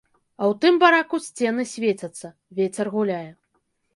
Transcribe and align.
А 0.41 0.45
ў 0.45 0.53
тым 0.63 0.79
бараку 0.83 1.19
сцены 1.25 1.65
свецяцца, 1.73 2.27
вецер 2.61 2.93
гуляе. 2.95 3.29